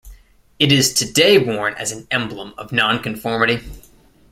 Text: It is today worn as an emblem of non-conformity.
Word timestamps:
It 0.57 0.71
is 0.71 0.93
today 0.95 1.37
worn 1.37 1.75
as 1.75 1.91
an 1.91 2.07
emblem 2.09 2.55
of 2.57 2.71
non-conformity. 2.71 3.59